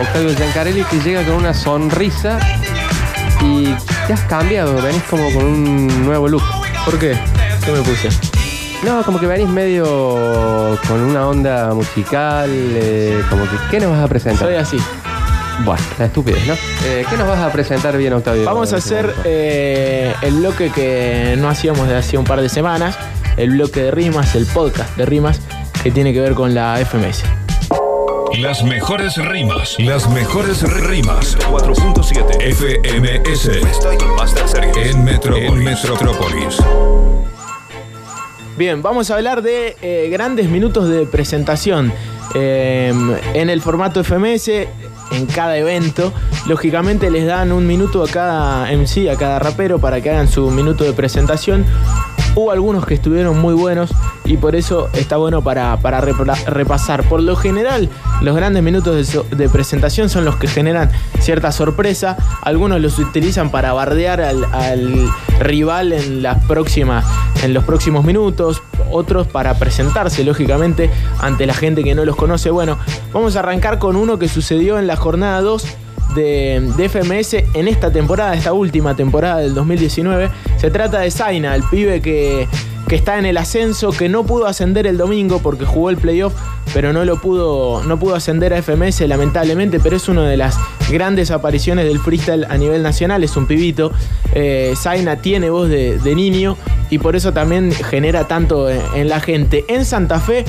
[0.00, 2.38] Octavio Giancarelli, que llega con una sonrisa
[3.42, 3.74] y
[4.06, 6.42] te has cambiado, venís como con un nuevo look.
[6.84, 7.18] ¿Por qué?
[7.64, 8.08] ¿Qué me puse?
[8.84, 14.04] No, como que venís medio con una onda musical, eh, como que, ¿qué nos vas
[14.04, 14.46] a presentar?
[14.46, 14.76] Soy así.
[15.64, 16.54] Bueno, la estupidez, ¿no?
[16.84, 18.44] Eh, ¿Qué nos vas a presentar bien, Octavio?
[18.44, 22.98] Vamos a hacer eh, el bloque que no hacíamos de hace un par de semanas,
[23.38, 25.40] el bloque de rimas, el podcast de rimas,
[25.82, 27.45] que tiene que ver con la FMS.
[28.34, 29.76] Las mejores rimas.
[29.78, 31.38] Las mejores rimas.
[31.38, 33.48] 4.7 FMS.
[34.76, 35.50] En Metrópolis.
[35.50, 36.58] En Metrópolis.
[38.58, 41.92] Bien, vamos a hablar de eh, grandes minutos de presentación.
[42.34, 42.92] Eh,
[43.34, 46.12] en el formato FMS, en cada evento,
[46.46, 50.50] lógicamente les dan un minuto a cada MC, a cada rapero, para que hagan su
[50.50, 51.64] minuto de presentación.
[52.34, 53.94] Hubo algunos que estuvieron muy buenos
[54.26, 57.04] y por eso está bueno para, para repasar.
[57.08, 57.88] Por lo general,
[58.20, 60.90] los grandes minutos de, presentación son los que generan
[61.20, 62.16] cierta sorpresa.
[62.42, 65.08] Algunos los utilizan para bardear al, al
[65.40, 67.04] rival en, las próximas,
[67.42, 68.62] en los próximos minutos.
[68.90, 72.50] Otros para presentarse, lógicamente, ante la gente que no los conoce.
[72.50, 72.78] Bueno,
[73.12, 75.64] vamos a arrancar con uno que sucedió en la jornada 2
[76.14, 80.30] de, de, FMS en esta temporada, esta última temporada del 2019.
[80.56, 82.48] Se trata de Zaina, el pibe que,
[82.88, 86.34] que, está en el ascenso, que no pudo ascender el domingo porque jugó el playoff,
[86.72, 90.58] pero no lo pudo, no pudo ascender a FMS lamentablemente, pero es una de las
[90.90, 93.92] grandes apariciones del freestyle a nivel nacional, es un pibito.
[94.34, 96.56] Eh, Zaina tiene voz de, niño
[96.88, 99.64] y por eso también genera tanto en la gente.
[99.68, 100.44] En Santa Fe,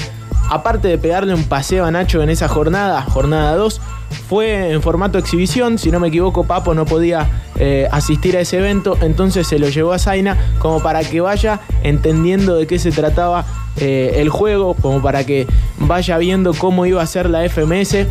[0.49, 3.81] aparte de pegarle un paseo a Nacho en esa jornada, jornada 2,
[4.29, 7.27] fue en formato exhibición, si no me equivoco Papo no podía
[7.59, 11.59] eh, asistir a ese evento, entonces se lo llevó a Zaina como para que vaya
[11.83, 13.45] entendiendo de qué se trataba
[13.77, 15.47] eh, el juego, como para que
[15.79, 18.07] vaya viendo cómo iba a ser la FMS.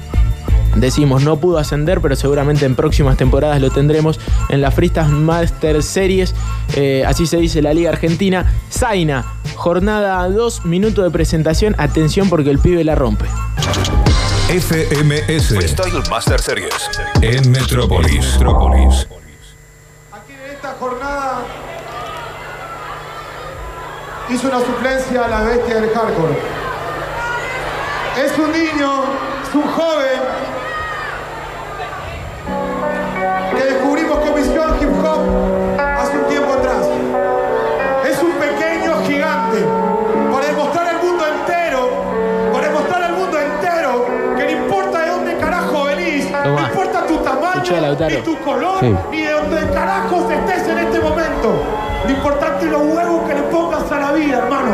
[0.77, 5.83] Decimos, no pudo ascender, pero seguramente en próximas temporadas lo tendremos en la Freestyle Master
[5.83, 6.35] Series.
[6.75, 8.53] Eh, así se dice la Liga Argentina.
[8.71, 11.75] Zaina, jornada 2, minuto de presentación.
[11.79, 13.25] Atención porque el pibe la rompe.
[14.49, 16.91] FMS Freestyle Master Series
[17.23, 18.35] en Metrópolis.
[18.35, 19.09] Metrópolis.
[20.13, 21.43] Aquí en esta jornada
[24.29, 26.39] hizo una suplencia a la bestia del hardcore.
[28.23, 29.05] Es un niño,
[29.43, 30.46] es un joven
[33.57, 35.21] que descubrimos con Visión Hip Hop
[35.79, 36.87] hace un tiempo atrás.
[38.09, 39.65] Es un pequeño gigante
[40.33, 41.91] para demostrar al mundo entero,
[42.53, 47.17] para demostrar al mundo entero que no importa de dónde carajo venís, no importa tu
[47.19, 48.95] tamaño, ni tu color, sí.
[49.11, 51.53] ni de dónde carajo estés en este momento.
[52.05, 54.73] Lo importante es los huevos que le pongas a la vida, hermano.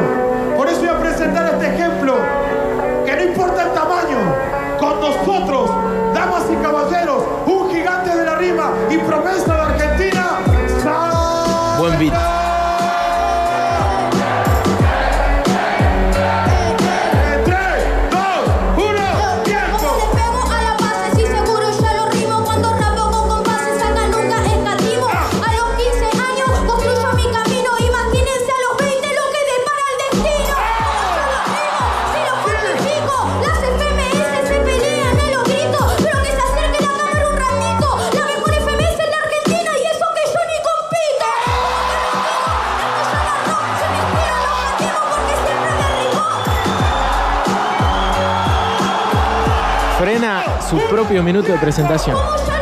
[0.56, 2.14] Por eso voy a presentar este ejemplo,
[3.06, 4.18] que no importa el tamaño,
[4.78, 5.70] con nosotros,
[6.40, 10.38] y caballeros, un gigante de la rima y promesa de Argentina.
[11.78, 12.31] Buen beat.
[51.02, 52.61] Propio minuto de presentación.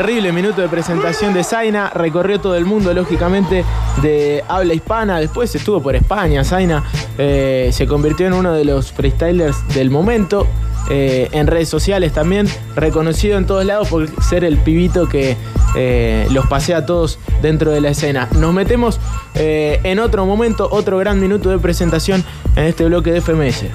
[0.00, 1.90] Terrible minuto de presentación de Zaina.
[1.90, 3.66] Recorrió todo el mundo, lógicamente,
[4.00, 5.20] de habla hispana.
[5.20, 6.42] Después estuvo por España.
[6.42, 6.82] Zaina
[7.18, 10.46] eh, se convirtió en uno de los freestylers del momento.
[10.88, 12.48] Eh, en redes sociales también.
[12.76, 15.36] Reconocido en todos lados por ser el pibito que
[15.76, 18.26] eh, los pasea a todos dentro de la escena.
[18.38, 18.98] Nos metemos
[19.34, 22.24] en otro momento, otro gran minuto de presentación
[22.56, 23.66] en este bloque de FMS.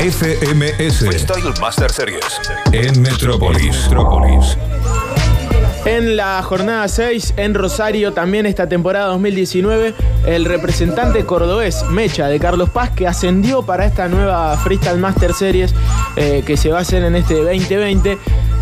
[0.00, 2.22] FMS Freestyle Master Series
[2.70, 3.82] en Metrópolis.
[3.82, 4.56] Metrópolis.
[5.84, 9.94] En la jornada 6 en Rosario, también esta temporada 2019,
[10.26, 15.74] el representante cordobés Mecha de Carlos Paz, que ascendió para esta nueva Freestyle Master Series
[16.14, 18.18] eh, que se va a hacer en este 2020.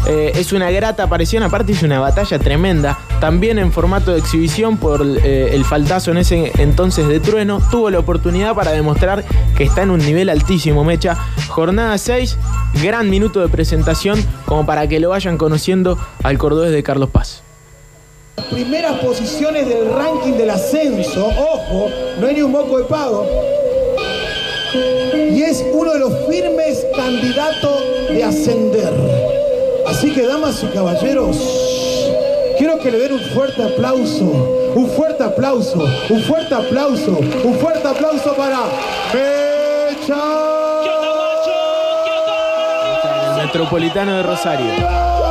[0.07, 2.99] Eh, es una grata aparición, aparte es una batalla tremenda.
[3.21, 7.61] También en formato de exhibición por eh, el faltazo en ese entonces de Trueno.
[7.71, 9.25] Tuvo la oportunidad para demostrar
[9.57, 11.17] que está en un nivel altísimo, Mecha.
[11.49, 12.37] Jornada 6,
[12.83, 17.43] gran minuto de presentación como para que lo vayan conociendo al cordobés de Carlos Paz.
[18.51, 23.27] primeras posiciones del ranking del ascenso, ojo, no hay ni un moco de pago.
[25.31, 29.46] Y es uno de los firmes candidatos de ascender.
[29.89, 31.37] Así que, damas y caballeros,
[32.59, 34.25] quiero que le den un fuerte aplauso,
[34.75, 38.59] un fuerte aplauso, un fuerte aplauso, un fuerte aplauso para
[39.15, 40.17] Mecha.
[43.31, 45.26] El Metropolitano de Rosario.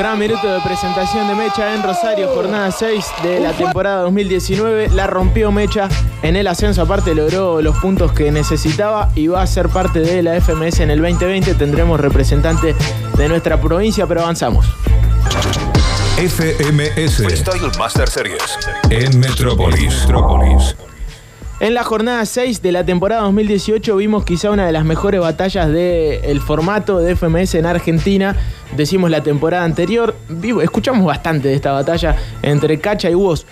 [0.00, 4.88] Gran minuto de presentación de Mecha en Rosario, jornada 6 de la temporada 2019.
[4.94, 5.90] La rompió Mecha
[6.22, 10.22] en el ascenso, aparte logró los puntos que necesitaba y va a ser parte de
[10.22, 11.52] la FMS en el 2020.
[11.52, 12.74] Tendremos representante
[13.18, 14.64] de nuestra provincia, pero avanzamos.
[16.16, 18.58] FMS Freestyle Master Series
[18.88, 20.00] en Metrópolis.
[20.06, 20.76] Metrópolis.
[21.60, 25.68] En la jornada 6 de la temporada 2018 vimos quizá una de las mejores batallas
[25.68, 28.34] del formato de FMS en Argentina.
[28.76, 33.44] Decimos la temporada anterior, vivo, escuchamos bastante de esta batalla entre Cacha y Woz,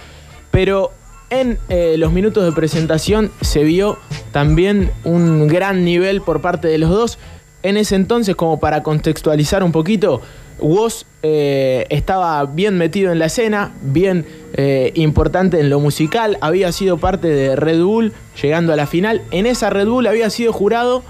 [0.50, 0.92] pero
[1.30, 3.98] en eh, los minutos de presentación se vio
[4.32, 7.18] también un gran nivel por parte de los dos.
[7.62, 10.22] En ese entonces, como para contextualizar un poquito,
[10.60, 14.24] Woz eh, estaba bien metido en la escena, bien
[14.54, 19.22] eh, importante en lo musical, había sido parte de Red Bull llegando a la final.
[19.30, 21.02] En esa Red Bull había sido jurado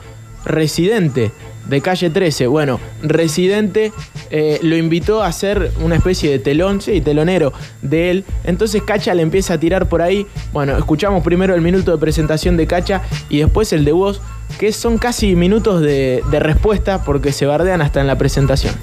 [0.45, 1.31] residente
[1.69, 2.47] de calle 13.
[2.47, 3.93] Bueno, residente
[4.31, 8.25] eh, lo invitó a hacer una especie de telón, sí, telonero de él.
[8.45, 10.27] Entonces Cacha le empieza a tirar por ahí.
[10.53, 14.21] Bueno, escuchamos primero el minuto de presentación de Cacha y después el de voz,
[14.59, 18.75] que son casi minutos de, de respuesta porque se bardean hasta en la presentación.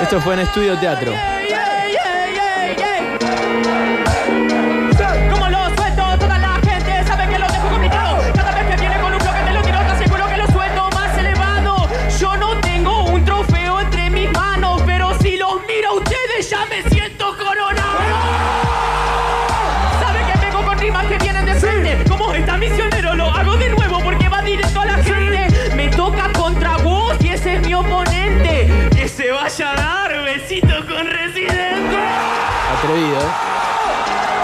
[0.00, 1.12] Esto fue en Estudio Teatro.
[32.96, 33.18] ¿Eh?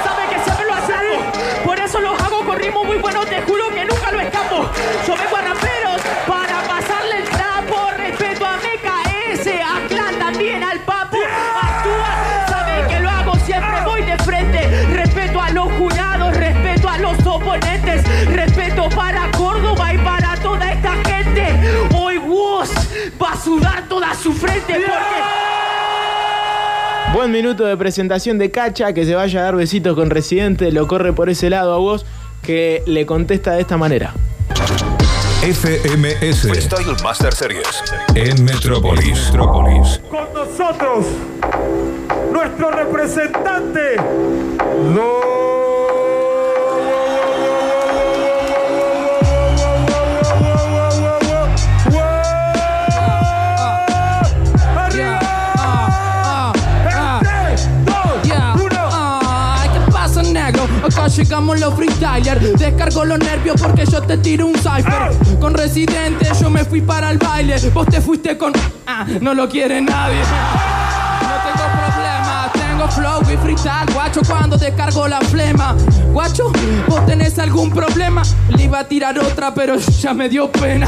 [0.05, 1.25] Sabe que siempre lo hacemos.
[1.65, 3.25] Por eso los hago con ritmo muy bueno.
[3.25, 4.71] Te juro que nunca lo escapo.
[5.07, 7.91] Yo vengo a raperos para pasarle el trapo.
[7.97, 11.17] Respeto a MKS, a Clan también, al Papo.
[11.63, 13.81] Actúa, sabe que lo hago siempre.
[13.85, 14.87] Voy de frente.
[14.93, 18.27] Respeto a los jurados, respeto a los oponentes.
[18.27, 21.89] Respeto para Córdoba y para toda esta gente.
[21.95, 22.71] Hoy Woz
[23.21, 24.85] va a sudar toda su frente.
[27.15, 30.89] Buen minuto de presentación de Cacha, que se vaya a dar besitos con Residente, lo
[30.89, 32.05] corre por ese lado a vos,
[32.43, 34.13] que le contesta de esta manera.
[35.41, 37.85] FMS Freestyle Master Series
[38.17, 39.27] en Metrópolis.
[39.27, 40.01] Metrópolis.
[40.11, 41.07] Con nosotros,
[42.33, 43.95] nuestro representante.
[44.93, 45.44] No.
[61.17, 62.59] Llegamos los freestylers.
[62.59, 65.13] Descargo los nervios porque yo te tiro un cipher.
[65.41, 67.57] Con residente yo me fui para el baile.
[67.73, 68.53] Vos te fuiste con.
[68.87, 70.21] Ah, no lo quiere nadie.
[70.21, 75.77] No tengo problema, tengo flow y freestyle, guacho, cuando descargo la flema.
[76.13, 76.53] Guacho,
[76.89, 78.23] ¿vos tenés algún problema?
[78.49, 80.87] Le iba a tirar otra, pero ya me dio pena.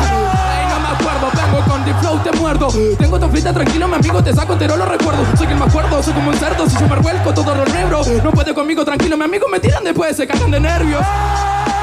[1.07, 2.69] Acuerdo, vengo con The Flow, te muerdo.
[2.99, 5.25] Tengo tu frita tranquilo, mi amigo, te saco entero los recuerdos.
[5.39, 8.03] Soy quien me acuerdo, soy como un cerdo, si yo me revuelco todo lo negro.
[8.25, 11.03] No puede conmigo, tranquilo, mi amigo, me tiran después, se cagan de nervios.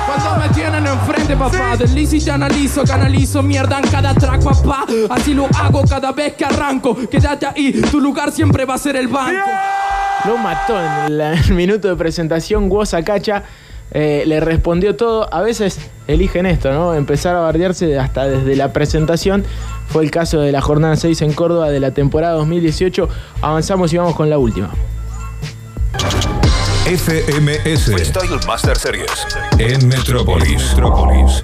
[0.06, 4.86] Cuando me tienen enfrente, papá, deslizo y te analizo, canalizo mierda en cada track, papá.
[5.10, 6.94] Así lo hago cada vez que arranco.
[7.10, 9.50] Quédate ahí, tu lugar siempre va a ser el banco.
[10.25, 12.70] Lo mató en el minuto de presentación.
[12.70, 13.44] Woza Cacha
[13.92, 15.34] eh, le respondió todo.
[15.34, 16.94] A veces eligen esto, ¿no?
[16.94, 19.44] Empezar a bardearse hasta desde la presentación.
[19.88, 23.10] Fue el caso de la jornada 6 en Córdoba de la temporada 2018.
[23.42, 24.72] Avanzamos y vamos con la última.
[26.86, 29.10] FMS Freestyle Master Series
[29.58, 30.70] en Metrópolis.
[30.72, 31.44] Metrópolis.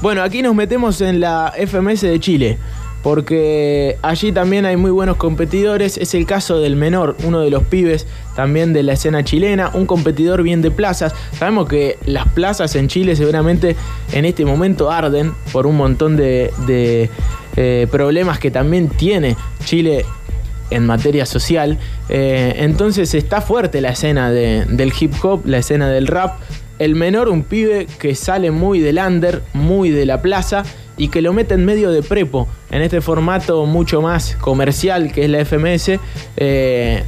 [0.00, 2.58] Bueno, aquí nos metemos en la FMS de Chile,
[3.02, 5.96] porque allí también hay muy buenos competidores.
[5.96, 9.86] Es el caso del menor, uno de los pibes también de la escena chilena, un
[9.86, 11.14] competidor bien de plazas.
[11.38, 13.76] Sabemos que las plazas en Chile seguramente
[14.12, 17.10] en este momento arden por un montón de,
[17.56, 20.04] eh, problemas que también tiene Chile
[20.70, 21.78] en materia social.
[22.08, 26.38] Eh, entonces está fuerte la escena de- del hip hop, la escena del rap.
[26.78, 30.62] El menor, un pibe que sale muy del under, muy de la plaza
[31.00, 35.24] y que lo mete en medio de prepo, en este formato mucho más comercial que
[35.24, 35.98] es la FMS.
[36.36, 37.02] Eh,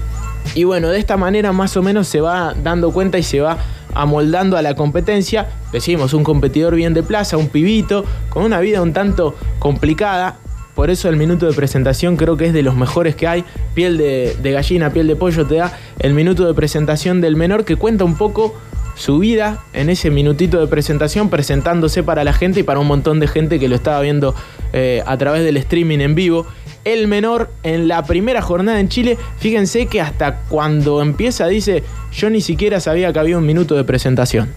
[0.54, 3.58] y bueno, de esta manera más o menos se va dando cuenta y se va
[3.92, 5.50] amoldando a la competencia.
[5.72, 10.38] Decimos, un competidor bien de plaza, un pibito, con una vida un tanto complicada,
[10.75, 13.44] por eso el minuto de presentación creo que es de los mejores que hay.
[13.75, 17.66] Piel de, de gallina, piel de pollo te da el minuto de presentación del menor
[17.66, 18.54] que cuenta un poco
[19.02, 23.18] su vida en ese minutito de presentación presentándose para la gente y para un montón
[23.18, 24.32] de gente que lo estaba viendo
[24.73, 26.47] eh, a través del streaming en vivo.
[26.85, 31.82] El menor en la primera jornada en Chile, fíjense que hasta cuando empieza dice,
[32.12, 34.50] yo ni siquiera sabía que había un minuto de presentación.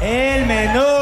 [0.00, 0.97] El menor.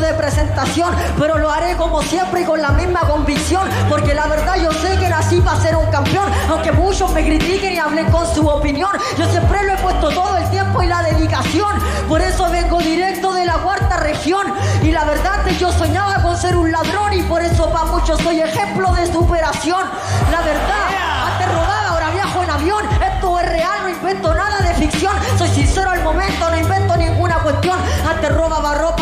[0.00, 4.56] De presentación, pero lo haré como siempre y con la misma convicción, porque la verdad
[4.56, 8.26] yo sé que nací para ser un campeón, aunque muchos me critiquen y hablen con
[8.34, 11.72] su opinión, yo siempre lo he puesto todo el tiempo y la dedicación,
[12.08, 14.52] por eso vengo directo de la cuarta región,
[14.82, 17.84] y la verdad es que yo soñaba con ser un ladrón y por eso para
[17.86, 19.82] muchos soy ejemplo de superación,
[20.30, 24.74] la verdad, antes robaba, ahora viajo en avión, esto es real, no invento nada de
[24.74, 27.78] ficción, soy sincero al momento, no invento ninguna cuestión,
[28.08, 28.99] antes robaba ropa,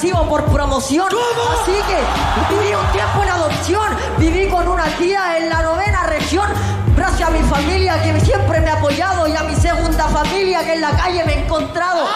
[0.00, 5.48] recibo por promoción, así que viví un tiempo en adopción, viví con una tía en
[5.48, 6.46] la novena región,
[6.94, 10.74] gracias a mi familia que siempre me ha apoyado y a mi segunda familia que
[10.74, 12.06] en la calle me he encontrado.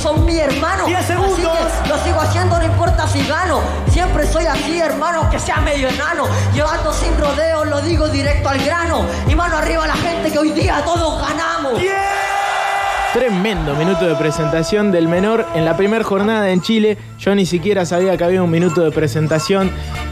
[0.00, 0.86] Son mi hermano.
[0.86, 1.38] Diez segundos.
[1.38, 1.42] Así
[1.82, 3.60] que lo sigo haciendo, no importa si gano.
[3.90, 6.24] Siempre soy así, hermano, aunque sea medio enano.
[6.54, 9.04] Llevando sin rodeos, lo digo directo al grano.
[9.28, 11.74] Y mano arriba a la gente que hoy día todos ganamos.
[13.12, 16.96] Tremendo minuto de presentación del menor en la primera jornada en Chile.
[17.18, 19.70] Yo ni siquiera sabía que había un minuto de presentación.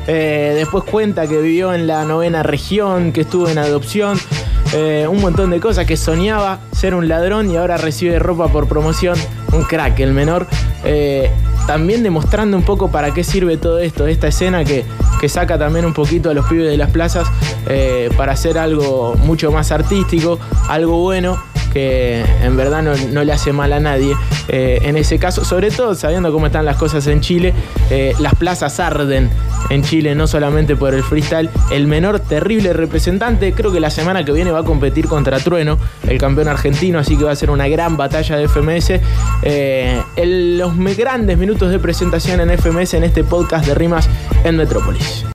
[0.09, 4.19] Eh, después cuenta que vivió en la novena región, que estuvo en adopción.
[4.75, 8.69] Eh, un montón de cosas, que soñaba ser un ladrón y ahora recibe ropa por
[8.69, 9.17] promoción.
[9.53, 10.47] Un crack el menor.
[10.85, 11.31] Eh,
[11.67, 14.85] también demostrando un poco para qué sirve todo esto, esta escena que,
[15.21, 17.29] que saca también un poquito a los pibes de las plazas
[17.69, 21.39] eh, para hacer algo mucho más artístico, algo bueno
[21.73, 24.15] que en verdad no, le hace mal a nadie.
[24.49, 27.53] Eh, en ese caso, sobre todo sabiendo cómo están las cosas en Chile,
[27.91, 29.31] eh, las plazas arden
[29.71, 31.51] en Chile, no solamente por el freestyle.
[31.71, 35.79] El menor terrible representante, creo que la semana que viene va a competir contra Trueno,
[36.07, 39.01] el campeón argentino, así que va a ser una gran batalla de FMS.
[39.43, 40.03] Eh,
[40.59, 44.09] los grandes minutos de presentación en FMS en este podcast de rimas
[44.45, 45.25] en Metrópolis.